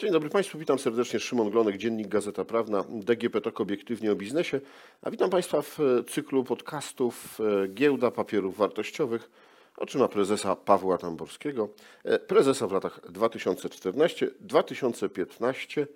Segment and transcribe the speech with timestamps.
[0.00, 1.20] Dzień dobry Państwu, witam serdecznie.
[1.20, 4.60] Szymon Glonek, Dziennik Gazeta Prawna, DGP TOK obiektywnie o biznesie.
[5.02, 9.30] A witam Państwa w e, cyklu podcastów e, Giełda Papierów Wartościowych
[9.76, 11.68] oczyma prezesa Pawła Tamborskiego,
[12.04, 15.86] e, prezesa w latach 2014-2015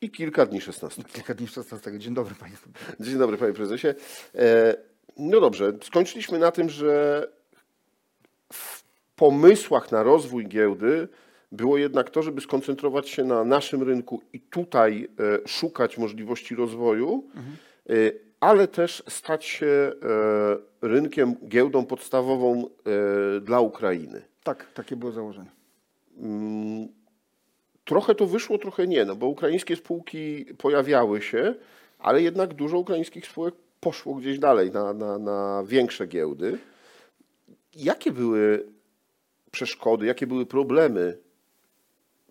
[0.00, 1.04] i kilka dni 16.
[1.04, 1.98] Kilka dni 16.
[1.98, 2.70] Dzień dobry Państwu.
[3.00, 3.88] Dzień dobry Panie Prezesie.
[5.16, 7.26] No dobrze, skończyliśmy na tym, że
[8.52, 8.82] w
[9.16, 11.08] pomysłach na rozwój giełdy
[11.52, 15.08] było jednak to, żeby skoncentrować się na naszym rynku i tutaj
[15.44, 17.24] e, szukać możliwości rozwoju,
[17.90, 17.92] e,
[18.40, 19.92] ale też stać się e,
[20.82, 22.68] rynkiem, giełdą podstawową
[23.40, 24.22] dla Ukrainy.
[24.42, 25.50] Tak, takie było założenie.
[27.84, 31.54] Trochę to wyszło, trochę nie, no bo ukraińskie spółki pojawiały się,
[31.98, 36.58] ale jednak dużo ukraińskich spółek poszło gdzieś dalej na, na, na większe giełdy.
[37.76, 38.66] Jakie były
[39.50, 41.18] przeszkody, jakie były problemy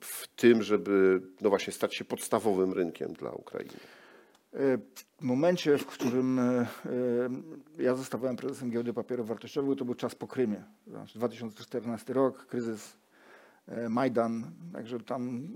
[0.01, 3.73] w tym, żeby no właśnie stać się podstawowym rynkiem dla Ukrainy?
[4.53, 4.77] E,
[5.17, 6.67] W momencie, w którym e, e,
[7.83, 10.63] ja zostawałem prezesem Giełdy Papierów Wartościowych, to był czas po Krymie.
[10.87, 12.97] Znaczy 2014 rok, kryzys
[13.89, 15.47] Majdan, także tam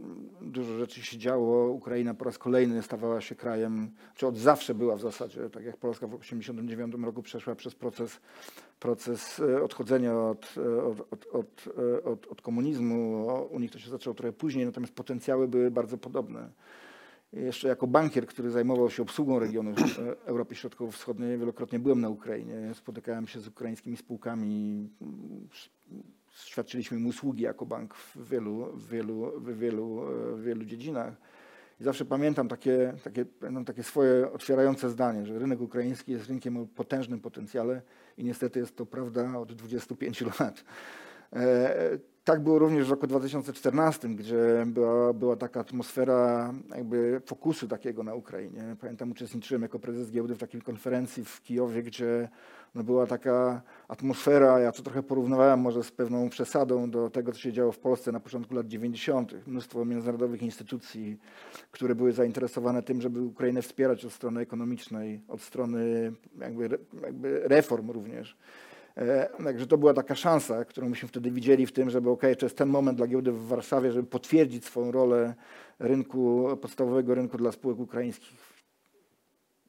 [0.41, 1.67] dużo rzeczy się działo.
[1.67, 5.77] Ukraina po raz kolejny stawała się krajem, czy od zawsze była w zasadzie, tak jak
[5.77, 8.19] Polska w 1989 roku przeszła przez proces,
[8.79, 13.27] proces e, odchodzenia od, e, od, od, od, e, od, komunizmu.
[13.51, 16.49] U nich to się zaczęło trochę później, natomiast potencjały były bardzo podobne.
[17.33, 22.73] Jeszcze jako bankier, który zajmował się obsługą regionu e, Europy Środkowo-Wschodniej, wielokrotnie byłem na Ukrainie.
[22.73, 24.89] Spotykałem się z ukraińskimi spółkami.
[26.33, 31.13] Świadczyliśmy im usługi jako bank w wielu, w wielu, w wielu, e, w wielu dziedzinach.
[31.79, 36.57] I zawsze pamiętam takie, takie, no, takie swoje otwierające zdanie, że rynek ukraiński jest rynkiem
[36.57, 37.81] o potężnym potencjale
[38.17, 40.63] i niestety jest to prawda od 25 lat.
[42.23, 48.15] Tak było również w roku 2014, gdzie była, była taka atmosfera jakby fokusu takiego na
[48.15, 48.75] Ukrainie.
[48.81, 52.29] Pamiętam, uczestniczyłem jako prezes giełdy w takiej konferencji w Kijowie, gdzie
[52.75, 57.39] no była taka atmosfera, ja to trochę porównywałem może z pewną przesadą do tego, co
[57.39, 59.47] się działo w Polsce na początku lat 90.
[59.47, 61.17] Mnóstwo międzynarodowych instytucji,
[61.71, 67.91] które były zainteresowane tym, żeby Ukrainę wspierać od strony ekonomicznej, od strony jakby, jakby reform
[67.91, 68.37] również.
[68.97, 72.45] E, Także to była taka szansa, którą myśmy wtedy widzieli w tym, żeby ok, to
[72.45, 75.33] jest ten moment dla giełdy w Warszawie, żeby potwierdzić swoją rolę
[75.79, 78.52] rynku, podstawowego rynku dla spółek ukraińskich.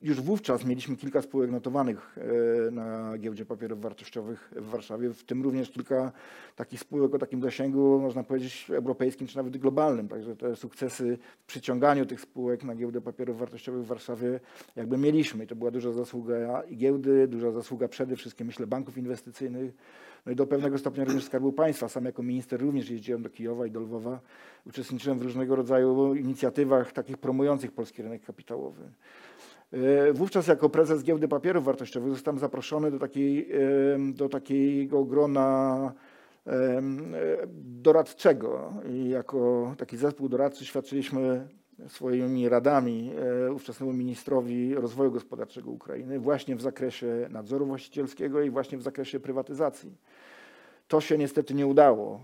[0.04, 5.42] Już wówczas mieliśmy kilka spółek notowanych e, na giełdzie papierów wartościowych w Warszawie, w tym
[5.42, 6.12] również kilka
[6.56, 10.08] takich spółek o takim zasięgu, można powiedzieć, europejskim czy nawet globalnym.
[10.08, 14.40] Także te sukcesy w przyciąganiu tych spółek na giełdę papierów wartościowych w Warszawie
[14.76, 15.44] jakby mieliśmy.
[15.44, 19.72] I to była duża zasługa i giełdy, duża zasługa przede wszystkim, myślę, banków inwestycyjnych,
[20.26, 21.88] no i do pewnego stopnia również Skarbu Państwa.
[21.88, 24.20] Sam jako minister również jeździłem do Kijowa i do Lwowa.
[24.66, 28.82] Uczestniczyłem w różnego rodzaju inicjatywach takich promujących polski rynek kapitałowy.
[29.74, 33.48] E, Wówczas jako prezes Giełdy Papierów Wartościowych zostałem zaproszony do, takiej,
[34.12, 35.92] do takiego grona
[36.46, 36.82] e,
[37.56, 41.48] doradczego i jako taki zespół doradczy świadczyliśmy
[41.88, 43.10] swoimi radami
[43.46, 49.20] e, ówczesnemu ministrowi rozwoju gospodarczego Ukrainy właśnie w zakresie nadzoru właścicielskiego i właśnie w zakresie
[49.20, 49.92] prywatyzacji.
[50.88, 52.20] To się niestety nie udało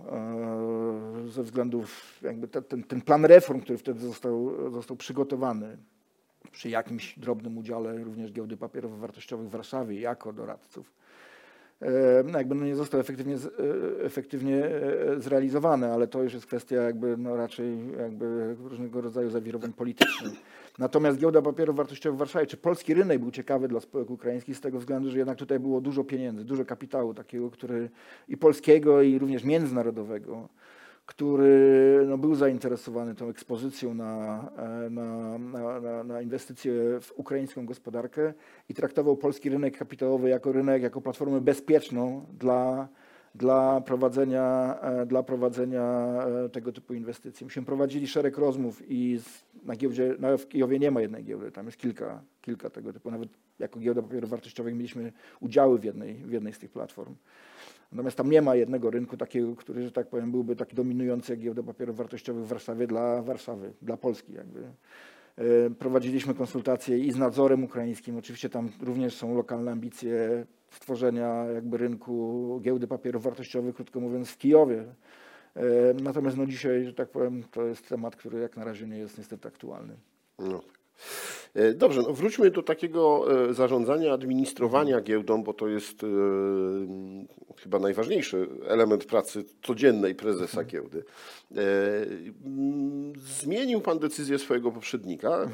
[1.26, 5.76] ze względów, jakby te, ten, ten plan reform, który wtedy został, został przygotowany
[6.52, 10.92] przy jakimś drobnym udziale również giełdy papierów wartościowych w Warszawie jako doradców,
[12.24, 16.76] no jakby no nie został efektywnie, e, efektywnie e, zrealizowany, ale to już jest kwestia
[16.76, 20.32] jakby no raczej jakby różnego rodzaju zawirowań politycznych.
[20.78, 24.60] Natomiast giełda papierów wartościowych w Warszawie, czy polski rynek był ciekawy dla spółek ukraińskich z
[24.60, 27.90] tego względu, że jednak tutaj było dużo pieniędzy, dużo kapitału takiego, który
[28.28, 30.48] i polskiego, i również międzynarodowego,
[31.10, 37.66] który no, był zainteresowany tą ekspozycją na, e, na, na, na, na inwestycje w ukraińską
[37.66, 38.34] gospodarkę
[38.68, 42.88] i traktował polski rynek kapitałowy jako rynek, jako platformę bezpieczną dla,
[43.34, 45.82] dla, prowadzenia, e, dla prowadzenia
[46.44, 47.44] e, tego typu inwestycji.
[47.44, 51.52] Myśmy prowadzili szereg rozmów i z, na giełdzie, na, w Kijowie nie ma jednej giełdy,
[51.52, 53.10] tam jest kilka, kilka tego typu.
[53.10, 53.28] Nawet
[53.58, 57.14] jako giełda papierów wartościowych mieliśmy udziały w jednej, w jednej z tych platform.
[57.92, 61.40] Natomiast tam nie ma jednego rynku takiego, który, że tak powiem, byłby taki dominujący jak
[61.40, 64.60] giełda papierów wartościowych w Warszawie dla Warszawy, dla Polski jakby.
[65.36, 68.16] E, Prowadziliśmy konsultacje i z nadzorem ukraińskim.
[68.16, 74.38] Oczywiście tam również są lokalne ambicje stworzenia jakby rynku giełdy papierów wartościowych, krótko mówiąc, w
[74.38, 74.84] Kijowie.
[75.56, 75.62] E,
[76.02, 79.18] Natomiast no dzisiaj, że tak powiem, to jest temat, który jak na razie nie jest
[79.18, 79.96] niestety aktualny.
[80.38, 80.60] No.
[81.54, 86.06] E, Dobrze, no wróćmy do takiego e, zarządzania, administrowania giełdą, bo to jest e,
[87.56, 91.04] chyba najważniejszy element pracy codziennej prezesa giełdy.
[93.16, 95.28] Zmienił pan decyzję swojego poprzednika.
[95.28, 95.50] E,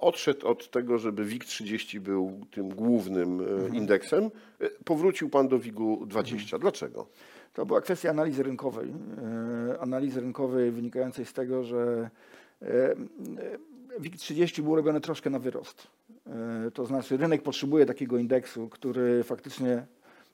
[0.00, 4.30] Odszedł od tego, żeby WIG30 był tym głównym e, indeksem.
[4.84, 6.58] Powrócił pan do WIG-u 20.
[6.58, 7.06] Dlaczego?
[7.54, 8.92] To była kwestia analizy rynkowej.
[9.80, 12.10] Analizy rynkowej wynikającej z tego, że
[14.00, 15.86] WIG30 był robiony troszkę na wyrost.
[16.66, 19.86] E, To znaczy rynek potrzebuje takiego indeksu, który faktycznie,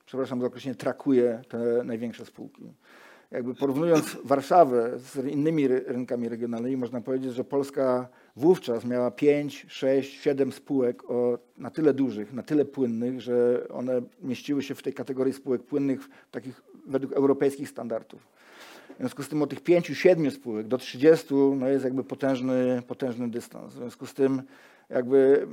[0.06, 2.62] przepraszam za określenie, trakuje te największe spółki.
[3.30, 9.66] Jakby porównując Warszawę z innymi ry- rynkami regionalnymi, można powiedzieć, że Polska wówczas miała 5,
[9.68, 14.82] 6, 7 spółek o, na tyle dużych, na tyle płynnych, że one mieściły się w
[14.82, 18.26] tej kategorii spółek płynnych takich według europejskich standardów.
[18.94, 23.30] W związku z tym od tych 5-7 spółek do 30 no jest jakby potężny, potężny
[23.30, 23.72] dystans.
[23.72, 24.42] W związku z tym
[24.90, 25.46] jakby,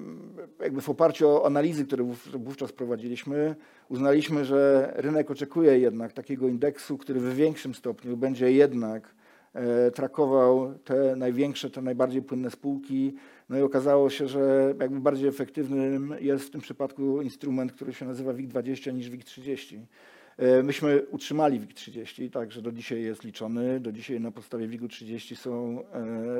[0.59, 3.55] jakby w oparciu o analizy, które wów- wówczas prowadziliśmy,
[3.89, 9.15] uznaliśmy, że rynek oczekuje jednak takiego indeksu, który w większym stopniu będzie jednak
[9.53, 13.13] e, trakował te największe, te najbardziej płynne spółki.
[13.49, 18.05] No i okazało się, że jakby bardziej efektywnym jest w tym przypadku instrument, który się
[18.05, 19.79] nazywa WIG20 niż WIG30.
[20.41, 23.79] E, Myśmy utrzymali WIG30, także do dzisiaj jest liczony.
[23.79, 25.83] Do dzisiaj na podstawie WIG-u 30 są,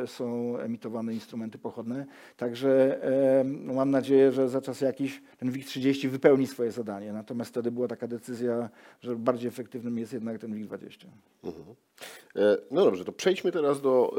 [0.03, 2.05] e, są emitowane instrumenty pochodne.
[2.37, 3.03] Także
[3.39, 7.13] e, mam nadzieję, że za czas jakiś ten WIG30 wypełni swoje zadanie.
[7.13, 8.69] Natomiast wtedy była taka decyzja,
[9.01, 11.05] że bardziej efektywnym jest jednak ten WIG20.
[12.35, 14.15] E, No dobrze, to przejdźmy teraz do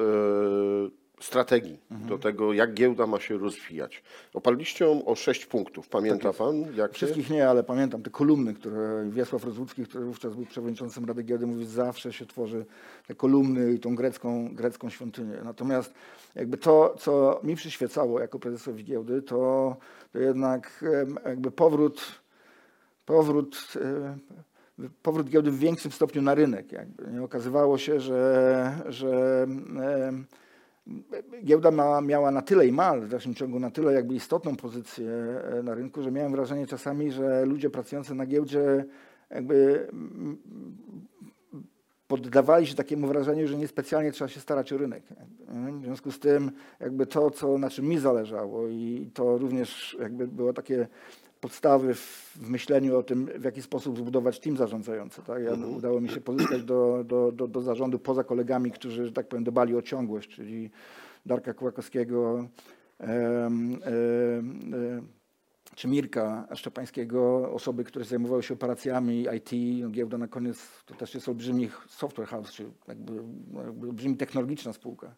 [1.24, 4.02] strategii, do tego, jak giełda ma się rozwijać.
[4.34, 5.88] Oparliście ją o sześć punktów.
[5.88, 6.76] Pamięta pan?
[6.76, 11.22] Jak Wszystkich nie, ale pamiętam te kolumny, które Wiesław Rozłucki, który wówczas był przewodniczącym Rady
[11.22, 12.66] Giełdy, mówi, że zawsze się tworzy
[13.06, 15.36] te kolumny i tą grecką, grecką świątynię.
[15.44, 15.94] Natomiast
[16.34, 19.76] jakby to, co mi przyświecało jako prezesowi giełdy, to,
[20.12, 20.84] to jednak
[21.24, 22.02] jakby powrót,
[23.06, 23.72] powrót,
[25.02, 26.72] powrót giełdy w większym stopniu na rynek.
[26.72, 27.22] Jakby.
[27.22, 29.46] Okazywało się, że, że
[31.44, 35.10] Giełda ma, miała na tyle i ma w dalszym ciągu na tyle jakby istotną pozycję
[35.10, 38.84] e, na rynku, że miałem wrażenie czasami, że ludzie pracujący na giełdzie
[39.30, 40.38] jakby mm,
[42.08, 45.02] poddawali się takiemu wrażeniu, że niespecjalnie trzeba się starać o rynek.
[45.80, 46.50] W związku z tym
[46.80, 50.88] jakby to, co, na czym mi zależało i to również jakby było takie
[51.42, 55.22] podstawy w, w myśleniu o tym, w jaki sposób zbudować team zarządzający.
[55.22, 55.42] Tak?
[55.42, 59.28] Ja, Udało mi się pozyskać do, do, do, do zarządu poza kolegami, którzy, że tak
[59.28, 60.70] powiem, dbali o ciągłość, czyli
[61.26, 62.48] Darka Kłakowskiego,
[62.98, 63.80] em, em,
[64.74, 65.08] em,
[65.74, 71.14] czy Mirka Szczepańskiego, osoby, które zajmowały się operacjami IT, no giełda na koniec to też
[71.14, 73.12] jest olbrzymi software house, czy jakby,
[73.66, 75.14] jakby olbrzymi technologiczna spółka.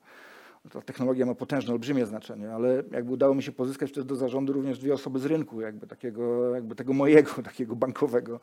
[0.70, 4.52] Ta technologia ma potężne, olbrzymie znaczenie, ale jakby udało mi się pozyskać wtedy do zarządu
[4.52, 8.40] również dwie osoby z rynku, jakby takiego, jakby tego mojego, takiego bankowego,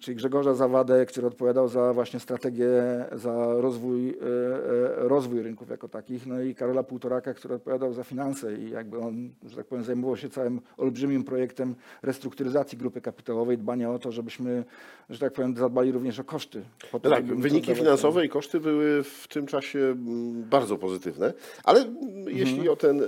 [0.00, 2.70] czyli Grzegorza Zawadę, który odpowiadał za właśnie strategię,
[3.12, 8.04] za rozwój, e, e, rozwój rynków jako takich, no i Karola Półtoraka, który odpowiadał za
[8.04, 13.58] finanse i jakby on, że tak powiem, zajmował się całym olbrzymim projektem restrukturyzacji grupy kapitałowej,
[13.58, 14.64] dbania o to, żebyśmy,
[15.10, 16.62] że tak powiem, zadbali również o koszty.
[16.92, 21.32] Po to, Tak, wyniki finansowe i koszty były w tym czasie mm, bardzo pozytywne,
[21.64, 21.96] ale mm,
[22.28, 23.04] jeśli, o ten, e,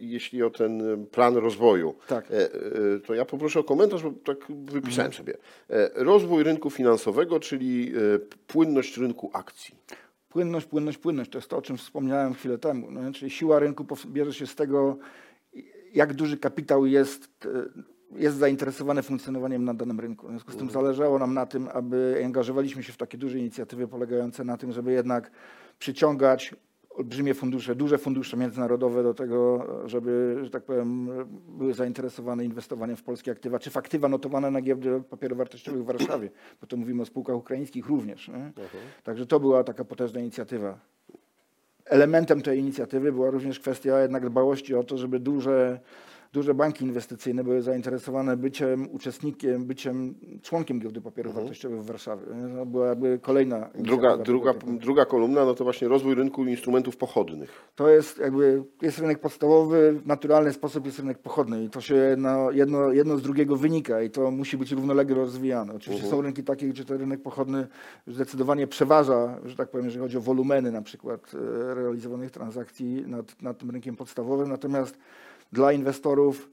[0.00, 2.28] jeśli o ten plan rozwoju, Tak.
[3.06, 5.34] to ja poproszę o komentarz, bo tak wypisałem sobie.
[5.70, 9.74] E, Rozwój rynku finansowego, czyli e, płynność rynku akcji.
[10.28, 11.30] Płynność, płynność, płynność.
[11.30, 12.90] To jest to, o czym wspomniałem chwilę temu.
[12.90, 14.98] No, czyli siła rynku bierze się z tego,
[15.94, 17.48] jak duży kapitał jest, e,
[18.20, 20.26] jest zainteresowany funkcjonowaniem na danym rynku.
[20.26, 23.88] W związku z tym zależało nam na tym, aby angażowaliśmy się w takie duże inicjatywy
[23.88, 25.30] polegające na tym, żeby jednak
[25.78, 26.54] przyciągać
[26.90, 31.08] olbrzymie fundusze, duże fundusze międzynarodowe do tego, żeby, że tak powiem,
[31.48, 35.86] były zainteresowane inwestowaniem w polskie aktywa, czy w aktywa notowane na giełdzie papierów wartościowych w
[35.86, 36.30] Warszawie,
[36.60, 38.28] bo to mówimy o spółkach ukraińskich również.
[38.28, 38.52] Nie?
[39.02, 40.78] Także to była taka potężna inicjatywa.
[41.84, 45.80] Elementem tej inicjatywy była również kwestia jednak dbałości o to, żeby duże,
[46.32, 52.22] duże banki inwestycyjne były zainteresowane byciem uczestnikiem, byciem członkiem giełdy papierów wartościowych w Warszawie.
[52.56, 57.72] To była jakby kolejna Druga, druga, druga kolumna no to właśnie rozwój rynku instrumentów pochodnych.
[57.74, 62.14] To jest jakby, jest rynek podstawowy, w naturalny sposób jest rynek pochodny i to się
[62.18, 65.74] no, jedno, jedno z drugiego wynika i to musi być równolegle rozwijane.
[65.74, 67.66] Oczywiście są rynki takie, gdzie ten rynek pochodny
[68.06, 73.42] zdecydowanie przeważa, że tak powiem, jeżeli chodzi o wolumeny na przykład e, realizowanych transakcji nad,
[73.42, 74.98] nad tym rynkiem podstawowym, natomiast
[75.52, 76.50] dla inwestorów,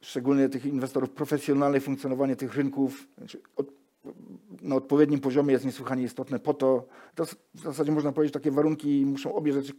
[0.00, 3.66] szczególnie tych inwestorów profesjonalnych, funkcjonowanie tych rynków znaczy od,
[4.62, 7.24] na odpowiednim poziomie jest niesłychanie istotne po to, to
[7.54, 9.72] w zasadzie można powiedzieć, takie warunki muszą obie rzeczy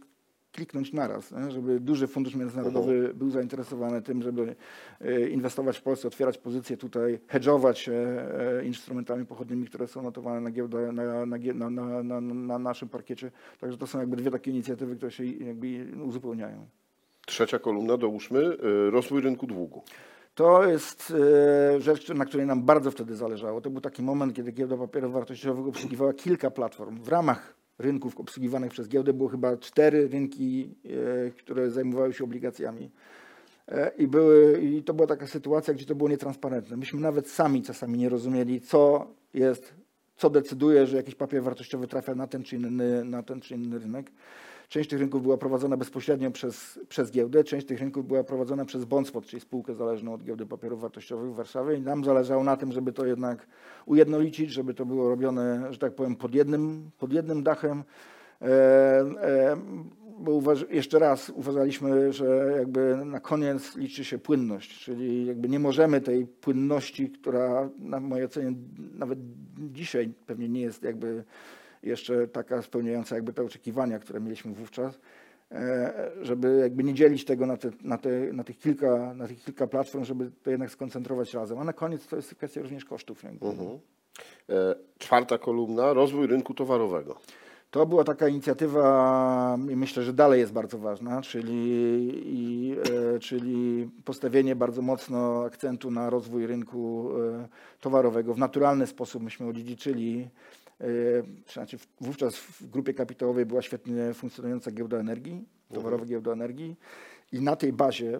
[0.52, 4.56] kliknąć naraz, żeby duży fundusz międzynarodowy był zainteresowany tym, żeby
[5.00, 10.40] e, inwestować w Polsce, otwierać pozycje tutaj, hedżować się e, instrumentami pochodnymi, które są notowane
[10.40, 13.30] na, giełda, na, na, gie- na, na, na, na naszym parkiecie.
[13.60, 16.66] Także to są jakby dwie takie inicjatywy, które się jakby uzupełniają.
[17.32, 19.82] Trzecia kolumna, dołóżmy, y, rozwój rynku długu.
[20.34, 21.12] To jest
[21.76, 23.60] e, rzecz, na której nam bardzo wtedy zależało.
[23.60, 27.02] To był taki moment, kiedy giełda papierów wartościowych obsługiwała kilka platform.
[27.02, 30.74] W ramach rynków obsługiwanych przez giełdę było chyba cztery rynki,
[31.26, 32.90] e, które zajmowały się obligacjami.
[33.68, 36.76] E, I, były, I to była taka sytuacja, gdzie to było nietransparentne.
[36.76, 39.74] Myśmy nawet sami czasami nie rozumieli, co jest,
[40.16, 43.78] co decyduje, że jakiś papier wartościowy trafia na ten czy inny, na ten czy inny
[43.78, 44.10] rynek.
[44.72, 48.84] Część tych rynków była prowadzona bezpośrednio przez, przez giełdę, część tych rynków była prowadzona przez
[48.84, 52.72] Bondspot, czyli spółkę zależną od giełdy papierów wartościowych w Warszawie i nam zależało na tym,
[52.72, 53.46] żeby to jednak
[53.86, 57.84] ujednolicić, żeby to było robione, że tak powiem, pod jednym, pod jednym dachem.
[58.42, 59.56] E, e,
[60.18, 66.00] bo jeszcze raz uważaliśmy, że jakby na koniec liczy się płynność, czyli jakby nie możemy
[66.00, 68.52] tej płynności, która na mojej ocenie
[68.94, 69.18] nawet
[69.56, 71.24] dzisiaj pewnie nie jest jakby
[71.82, 74.98] jeszcze taka spełniająca jakby te oczekiwania, które mieliśmy wówczas,
[75.50, 79.44] e, żeby jakby nie dzielić tego na, te, na, te, na, tych kilka, na tych
[79.44, 81.58] kilka platform, żeby to jednak skoncentrować razem.
[81.58, 83.22] A na koniec to jest kwestia również kosztów.
[83.22, 83.46] Jakby.
[84.48, 87.16] E, Czwarta kolumna, rozwój rynku towarowego.
[87.72, 92.76] To była taka inicjatywa i myślę, że dalej jest bardzo ważna, czyli,
[93.14, 97.48] e, czyli postawienie bardzo mocno akcentu na rozwój rynku e,
[97.80, 98.34] towarowego.
[98.34, 100.28] W naturalny sposób myśmy odziedziczyli,
[100.80, 100.86] e,
[101.52, 106.76] znaczy wówczas w grupie kapitałowej była świetnie funkcjonująca giełda energii, towarowa giełda energii
[107.32, 108.18] i na tej bazie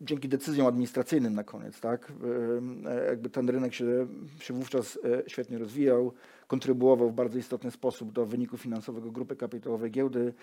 [0.00, 2.12] dzięki decyzjom administracyjnym na koniec, tak,
[3.08, 4.06] jakby ten rynek się,
[4.40, 6.12] się wówczas świetnie rozwijał,
[6.46, 10.34] kontrybuował w bardzo istotny sposób do wyniku finansowego grupy kapitałowej giełdy.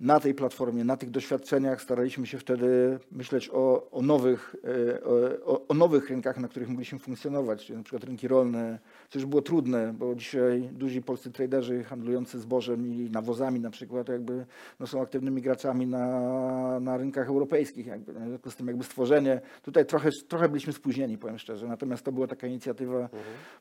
[0.00, 5.04] Na tej platformie, na tych doświadczeniach staraliśmy się wtedy myśleć o, o, nowych, e,
[5.44, 8.78] o, o nowych rynkach, na których mogliśmy funkcjonować, czyli na przykład rynki rolne,
[9.10, 14.08] co już było trudne, bo dzisiaj duzi polscy traderzy handlujący zbożem i nawozami na przykład
[14.08, 14.46] jakby
[14.80, 17.86] no, są aktywnymi graczami na, na rynkach europejskich.
[17.86, 18.12] Jakby.
[18.12, 22.12] W związku z tym jakby stworzenie, tutaj trochę, trochę byliśmy spóźnieni, powiem szczerze, natomiast to
[22.12, 23.08] była taka inicjatywa,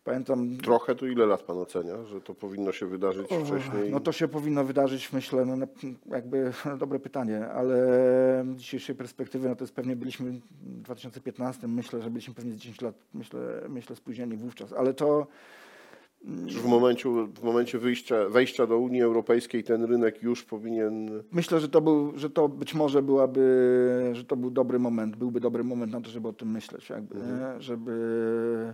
[0.03, 3.91] pamiętam, Trochę to ile lat pan ocenia, że to powinno się wydarzyć wcześniej?
[3.91, 5.67] no to się powinno wydarzyć, myślę, no,
[6.23, 6.51] jakby
[6.83, 7.75] dobre pytanie, ale
[8.55, 12.55] z dzisiejszej perspektywy, no to jest pewnie byliśmy w 2015, myślę, że byliśmy pewnie z
[12.55, 13.39] 10 lat, myślę,
[13.69, 15.27] myślę spóźnieni wówczas, ale to
[16.47, 21.23] Czy w momencie, w momencie wyjścia, wejścia do Unii Europejskiej ten rynek już powinien...
[21.31, 25.39] myślę, że to był, że to być może byłaby, że to był dobry moment, byłby
[25.39, 27.61] dobry moment na to, żeby o tym myśleć, jakby, nie?
[27.61, 28.73] żeby...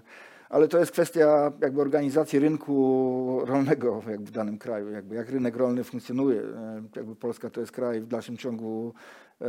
[0.49, 5.55] Ale to jest kwestia jakby organizacji rynku rolnego jakby w danym kraju, jakby jak rynek
[5.55, 6.41] rolny funkcjonuje.
[6.41, 8.93] E, Jakby Polska to jest kraj w dalszym ciągu
[9.41, 9.45] e,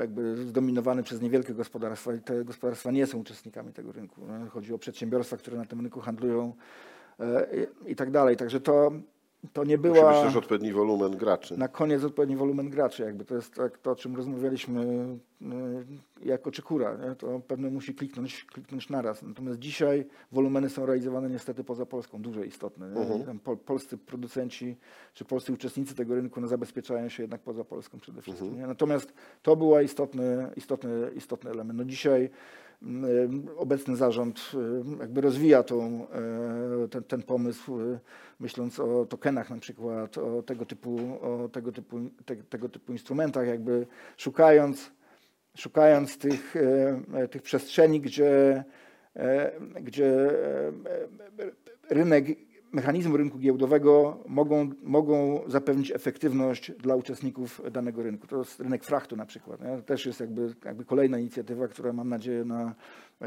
[0.00, 4.20] jakby zdominowany przez niewielkie gospodarstwa i te gospodarstwa nie są uczestnikami tego rynku.
[4.20, 4.48] nie?
[4.50, 6.52] Chodzi o przedsiębiorstwa, które na tym rynku handlują
[7.20, 7.46] e,
[7.86, 8.36] i tak dalej.
[8.36, 8.92] Także to,
[9.52, 11.56] to nie Musi była być też odpowiedni wolumen graczy.
[11.58, 13.02] na koniec odpowiedni wolumen graczy.
[13.02, 14.82] Jakby to jest tak, to, o czym rozmawialiśmy
[16.22, 16.96] y, jako czekura.
[16.96, 17.14] Nie?
[17.14, 19.22] To pewnie musi kliknąć, kliknąć naraz.
[19.22, 22.94] Natomiast dzisiaj wolumeny są realizowane niestety poza Polską, duże istotne.
[23.26, 24.76] Tam pol, polscy producenci
[25.14, 28.56] czy polscy uczestnicy tego rynku no, zabezpieczają się jednak poza Polską przede wszystkim.
[28.56, 28.66] Nie?
[28.66, 31.78] Natomiast to był istotny, istotny, istotny element.
[31.78, 32.30] No dzisiaj
[33.56, 36.06] obecny zarząd y, jakby rozwija tą,
[36.84, 37.98] e, ten, ten pomysł, y,
[38.40, 43.46] myśląc o tokenach na przykład, o tego typu, o tego typu, te, tego typu instrumentach,
[43.46, 44.90] jakby szukając,
[45.56, 46.54] szukając tych,
[47.30, 48.64] tych przestrzeni, gdzie,
[49.80, 50.30] gdzie
[51.90, 52.26] rynek,
[52.72, 58.26] mechanizmy rynku giełdowego mogą, mogą zapewnić efektywność dla uczestników danego rynku.
[58.26, 59.60] To jest rynek frachtu na przykład.
[59.60, 59.76] Nie?
[59.76, 62.74] To też jest jakby, jakby kolejna inicjatywa, która mam nadzieję na,
[63.22, 63.26] e,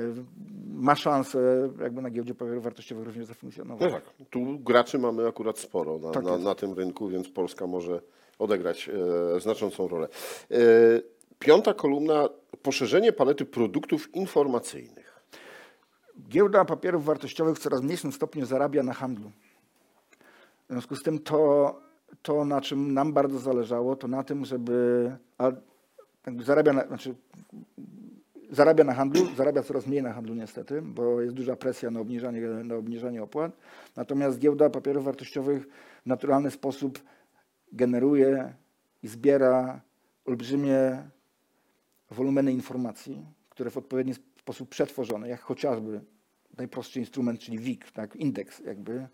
[0.73, 3.91] ma szansę jakby na giełdzie papierów wartościowych również zafunkcjonować.
[3.91, 7.67] No tak, tu graczy mamy akurat sporo na, Tak na, na tym rynku, więc Polska
[7.67, 8.01] może
[8.39, 8.89] odegrać
[9.35, 10.07] e, znaczącą rolę.
[10.51, 10.57] E,
[11.39, 12.29] piąta kolumna,
[12.61, 15.00] poszerzenie palety produktów informacyjnych.
[16.29, 19.31] Giełda papierów wartościowych w coraz mniejszym stopniu zarabia na handlu.
[20.69, 21.75] W związku z tym to,
[22.21, 25.51] to na czym nam bardzo zależało, to na tym, żeby a
[26.25, 27.15] jakby zarabia na, znaczy,
[28.51, 32.41] zarabia na handlu, zarabia coraz mniej na handlu niestety, bo jest duża presja na obniżanie,
[32.41, 33.51] na obniżanie opłat.
[33.95, 35.67] Natomiast giełda papierów wartościowych
[36.03, 36.99] w naturalny sposób
[37.71, 38.53] generuje
[39.03, 39.81] i zbiera
[40.25, 41.03] olbrzymie
[42.11, 44.30] wolumeny informacji, które w odpowiedni sposób
[44.69, 46.01] przetworzone, jak chociażby
[46.57, 49.07] najprostszy instrument, czyli WIG, tak, indeks jakby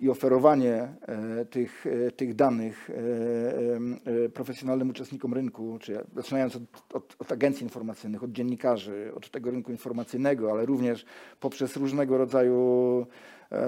[0.00, 6.62] i oferowanie e, tych, e, tych danych e, profesjonalnym uczestnikom rynku, czy zaczynając od,
[6.92, 11.04] od, od agencji informacyjnych, od dziennikarzy, od tego rynku informacyjnego, ale również
[11.40, 13.06] poprzez różnego rodzaju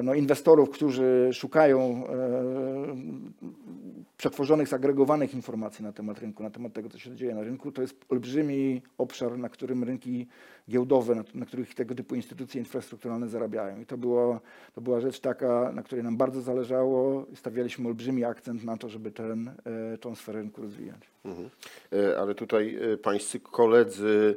[0.02, 2.04] no, inwestorów, którzy szukają
[4.16, 7.72] przetworzonych, zagregowanych informacji na temat rynku, na temat tego, co się dzieje na rynku.
[7.72, 10.26] To jest olbrzymi obszar, na którym rynki
[10.70, 13.80] giełdowe, na, na których tego typu instytucje infrastrukturalne zarabiają.
[13.80, 14.40] I to, było,
[14.74, 17.26] to była rzecz taka, na której nam bardzo zależało.
[17.34, 21.10] Stawialiśmy olbrzymi akcent na to, żeby ten, e, tą sferę rynku rozwijać.
[21.26, 21.50] Mhm.
[21.92, 24.36] E, Ale tutaj e, pańscy koledzy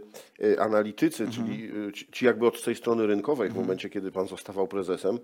[0.60, 5.20] analitycy, czyli e, ci jakby od tej strony rynkowej, w momencie kiedy pan zostawał prezesem,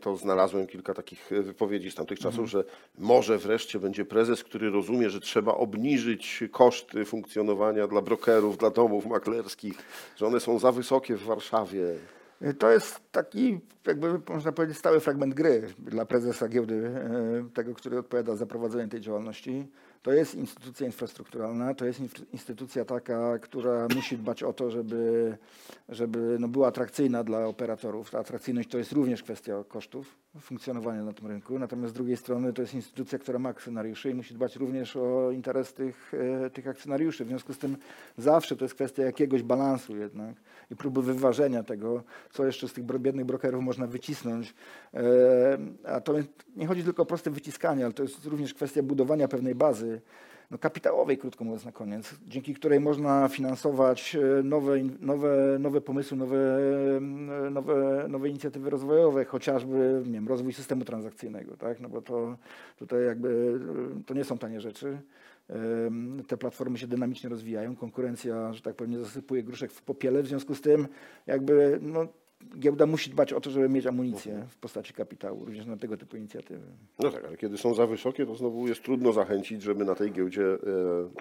[0.00, 2.64] to znalazłem kilka takich wypowiedzi z tamtych czasów, że
[2.98, 9.06] może wreszcie będzie prezes, który rozumie, że trzeba obniżyć koszty funkcjonowania dla brokerów, dla domów
[9.06, 9.74] maklerskich,
[10.16, 11.94] że one są za wysokie w Warszawie.
[12.40, 17.74] E, To jest taki, jakby można powiedzieć, stały fragment gry dla prezesa giełdy, e, tego,
[17.74, 19.68] który odpowiada za prowadzenie tej działalności.
[20.02, 22.00] To jest instytucja infrastrukturalna, to jest
[22.32, 25.36] instytucja taka, która musi dbać o to, żeby,
[25.88, 28.10] żeby no była atrakcyjna dla operatorów.
[28.10, 31.58] Ta atrakcyjność to jest również kwestia kosztów funkcjonowania na tym rynku.
[31.58, 35.30] Natomiast z drugiej strony to jest instytucja, która ma akcjonariuszy i musi dbać również o
[35.30, 36.12] interes tych,
[36.44, 37.24] e, tych akcjonariuszy.
[37.24, 37.76] W związku z tym
[38.18, 40.34] zawsze to jest kwestia jakiegoś balansu jednak
[40.70, 42.02] i próby wyważenia tego,
[42.32, 44.54] co jeszcze z tych biednych brokerów można wycisnąć.
[44.94, 46.14] E, A to
[46.56, 50.00] nie chodzi tylko o proste wyciskanie, ale to jest również kwestia budowania pewnej bazy
[50.50, 56.16] no, kapitałowej, krótko mówiąc na koniec, dzięki której można finansować e, nowe, nowe, nowe pomysły,
[56.16, 56.36] nowe,
[57.46, 61.80] e, nowe, nowe inicjatywy rozwojowe, chociażby nie wiem, rozwój systemu transakcyjnego, tak?
[61.80, 62.36] no bo to
[62.76, 63.60] tutaj jakby
[63.98, 64.98] e, to nie są tanie rzeczy.
[66.26, 70.26] Te platformy się dynamicznie rozwijają, konkurencja, że tak powiem, nie zasypuje gruszek w popiele, w
[70.26, 70.88] związku z tym
[71.26, 72.06] jakby no,
[72.58, 76.16] giełda musi dbać o to, żeby mieć amunicję w postaci kapitału, również na tego typu
[76.16, 76.66] inicjatywy.
[76.98, 80.12] No tak, ale kiedy są za wysokie, to znowu jest trudno zachęcić, żeby na tej
[80.12, 80.56] giełdzie e,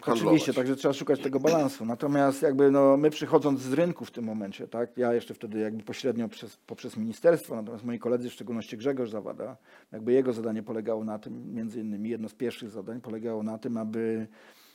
[0.01, 0.22] handlować.
[0.22, 1.86] Oczywiście, także trzeba szukać tego balansu.
[1.86, 5.84] Natomiast jakby no, my przychodząc z rynku w tym momencie, tak, ja jeszcze wtedy jakby
[5.84, 9.57] pośrednio przez, poprzez ministerstwo, natomiast moi koledzy, w szczególności Grzegorz Zawada,
[9.91, 13.78] jakby jego zadanie polegało na tym, między innymi jedno z pierwszych zadań polegało na tym,
[13.78, 14.28] aby,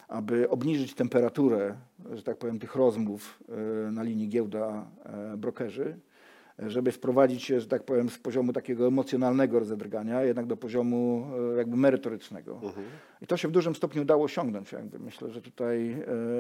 [0.09, 1.77] aby obniżyć temperaturę,
[2.13, 3.41] że tak powiem, tych rozmów
[3.89, 5.97] e, na linii giełda-brokerzy,
[6.67, 11.57] żeby wprowadzić się, że tak powiem, z poziomu takiego emocjonalnego rozedrgania, jednak do poziomu e,
[11.57, 12.61] jakby merytorycznego.
[13.23, 14.73] I to się w dużym stopniu udało osiągnąć.
[14.73, 14.99] Jakby.
[14.99, 15.91] Myślę, że tutaj,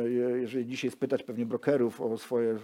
[0.05, 2.59] e, je- jeżeli dzisiaj spytać pewnie brokerów o swoje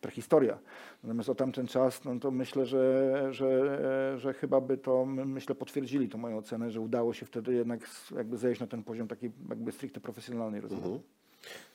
[0.00, 0.58] prehistoria,
[1.04, 3.78] natomiast o tamten czas, no to myślę, że, że,
[4.14, 7.54] e, że chyba by to, my- myślę, potwierdzili tą moją ocenę, że udało się wtedy
[7.54, 7.80] jednak
[8.16, 11.00] jakby zejść na ten poziom takiej jakby stricte profesjonalnej rozmowy.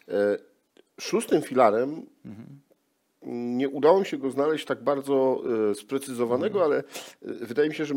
[0.07, 0.13] E,
[1.01, 2.01] Szóstym filarem
[3.25, 6.83] nie udało mi się go znaleźć tak bardzo e, sprecyzowanego, ale e,
[7.21, 7.93] wydaje mi się, że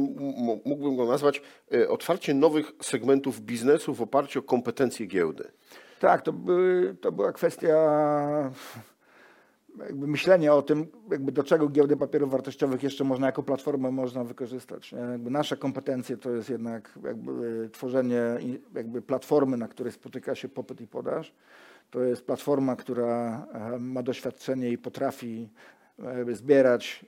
[0.64, 1.42] mógłbym go nazwać
[1.74, 5.44] e, otwarcie nowych segmentów biznesu w oparciu o kompetencje giełdy.
[6.00, 7.76] Tak, to, były, to była kwestia
[9.78, 14.24] jakby myślenia o tym, jakby do czego giełdy papierów wartościowych jeszcze można jako platformę można
[14.24, 14.94] wykorzystać.
[15.18, 18.22] Nasze kompetencje to jest jednak jakby tworzenie
[18.74, 21.34] jakby platformy, na której spotyka się popyt i podaż.
[21.90, 25.48] To jest platforma, która e, ma doświadczenie i potrafi
[25.98, 27.06] e, zbierać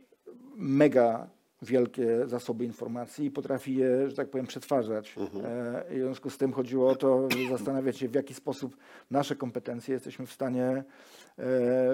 [0.57, 1.29] mega
[1.63, 5.15] wielkie zasoby informacji i potrafi je, że tak powiem, przetwarzać.
[5.45, 8.77] E, I w związku z tym chodziło o to, żeby zastanawiać się, w jaki sposób
[9.11, 10.85] nasze kompetencje jesteśmy w stanie, e,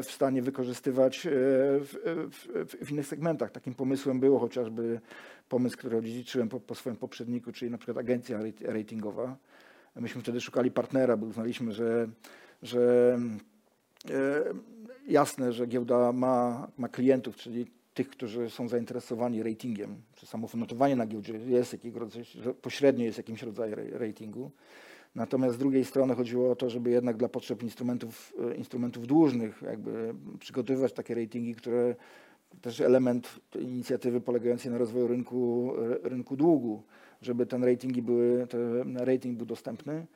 [0.03, 1.95] w stanie wykorzystywać e, w,
[2.31, 3.51] w, w innych segmentach.
[3.51, 5.01] Takim pomysłem było chociażby
[5.49, 9.37] pomysł, który odziedziczyłem po, po swoim poprzedniku, czyli na przykład agencja ratingowa.
[9.97, 12.09] Myśmy wtedy szukali partnera, bo uznaliśmy, że,
[12.63, 13.19] że
[14.11, 14.45] E,
[15.09, 20.97] Jasne, że giełda ma, ma klientów, czyli tych, którzy są zainteresowani ratingiem, czy samo notowanie
[20.97, 22.25] na giełdzie jest jakiego rodzaju,
[22.63, 24.51] pośrednio jest jakimś rodzajem ra- ratingu.
[25.15, 29.63] Natomiast z drugiej strony chodziło o to, żeby jednak dla potrzeb instrumentów, e, instrumentów dłużnych
[29.63, 31.95] jakby przygotowywać takie ratingi, które
[32.61, 35.73] też element inicjatywy polegającej na rozwoju rynku,
[36.05, 36.83] e, rynku długu,
[37.23, 40.07] żeby ten ratingi były, ten rating był dostępny.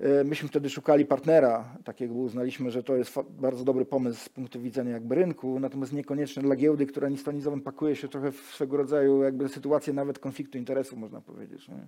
[0.00, 4.60] E, Myśmy wtedy szukali partnera takiego, uznaliśmy, że to jest bardzo dobry pomysł z punktu
[4.60, 8.36] widzenia jakby rynku, natomiast niekoniecznie dla giełdy, która nic to nizowym pakuje się trochę w
[8.36, 11.68] swego rodzaju jakby sytuację nawet konfliktu interesu, można powiedzieć.
[11.68, 11.86] Nie?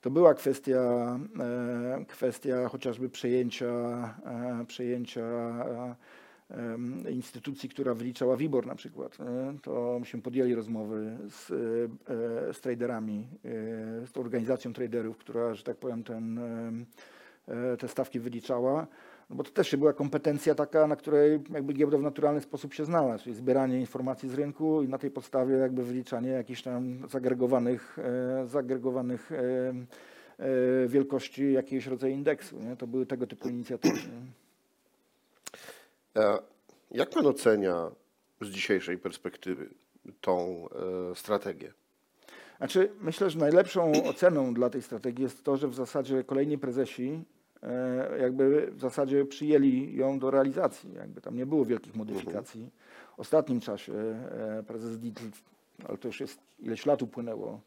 [0.00, 0.80] To była kwestia,
[1.40, 3.66] e, kwestia chociażby przejęcia,
[4.26, 5.22] e, przejęcia
[7.10, 9.18] instytucji, która wyliczała WIBOR na przykład.
[9.62, 11.48] To myśmy podjęli rozmowy z,
[12.56, 13.28] z traderami,
[14.12, 16.40] z organizacją traderów, która, że tak powiem, ten,
[17.78, 18.86] te stawki wyliczała.
[19.30, 22.84] No bo to też była kompetencja taka, na której jakby giełda w naturalny sposób się
[22.84, 27.98] znała, czyli zbieranie informacji z rynku i na tej podstawie jakby wyliczanie jakichś tam zagregowanych,
[27.98, 29.38] e, zagregowanych e,
[30.38, 32.60] e, wielkości jakiegoś rodzaju indeksu.
[32.60, 32.76] Nie?
[32.76, 33.98] To były tego typu inicjatywy.
[36.16, 36.38] E,
[36.90, 37.90] Jak pan ocenia
[38.40, 39.68] z dzisiejszej perspektywy
[40.20, 40.68] tą
[41.10, 41.72] e, strategię?
[42.62, 47.24] Znaczy, myślę, że najlepszą oceną dla tej strategii jest to, że w zasadzie kolejni prezesi
[47.62, 50.94] e, jakby w zasadzie przyjęli ją do realizacji.
[50.94, 52.70] Jakby tam nie było wielkich modyfikacji.
[53.16, 55.22] W ostatnim czasie e, prezes Dietl,
[55.88, 57.60] ale to już jest ileś lat upłynęło,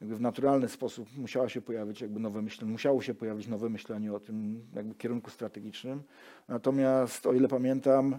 [0.00, 4.12] jakby w naturalny sposób musiała się pojawić jakby nowe myślenie, musiało się pojawić nowe myślenie
[4.12, 6.02] o tym jakby kierunku strategicznym.
[6.48, 8.18] Natomiast o ile pamiętam,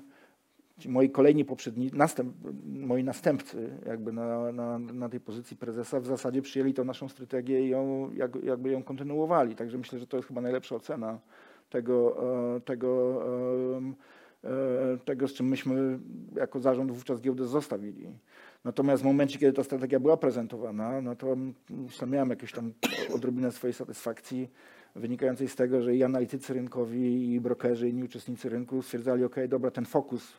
[0.85, 2.33] moi kolejni poprzedni, następ,
[2.65, 7.65] moi następcy jakby na, na, na tej pozycji prezesa w zasadzie przyjęli tą naszą strategię
[7.65, 9.55] i ją, jak, jakby ją kontynuowali.
[9.55, 11.19] Także myślę, że to jest chyba najlepsza ocena
[11.69, 12.17] tego,
[12.55, 13.23] e, tego,
[14.43, 15.99] e, tego z czym myśmy
[16.35, 18.07] jako zarząd wówczas giełdę zostawili.
[18.63, 21.37] Natomiast w momencie, kiedy ta strategia była prezentowana, no to
[21.99, 22.73] to miałem jakieś tam
[23.15, 24.49] odrobinę swojej satysfakcji
[24.95, 29.35] wynikającej z tego, że i analitycy rynkowi, i brokerzy, i inni uczestnicy rynku stwierdzali, ok,
[29.47, 30.33] dobra, ten fokus,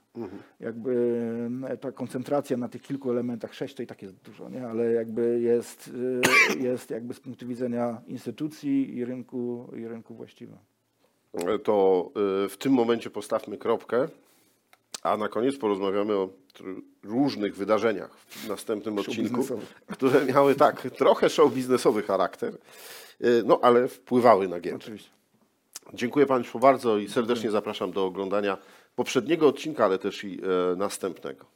[0.61, 1.21] jakby
[1.69, 4.67] e, ta koncentracja na tych kilku elementach, sześć to i tak jest dużo, nie?
[4.67, 5.91] ale jakby jest,
[6.59, 10.57] e, jest jakby z punktu widzenia instytucji i rynku, i rynku właściwa.
[11.35, 12.11] E, To
[12.45, 14.09] e, w tym momencie postawmy kropkę,
[15.03, 16.29] a na koniec porozmawiamy o
[17.03, 19.45] różnych wydarzeniach w następnym odcinku,
[19.87, 22.59] które miały tak trochę show biznesowy charakter,
[23.45, 24.85] no ale wpływały na giełdę.
[24.85, 25.11] Oczywiście.
[25.95, 28.59] Dziękuję Państwu bardzo i serdecznie zapraszam do oglądania
[28.97, 30.41] poprzedniego odcinka, ale też i
[30.73, 31.47] e, następnego.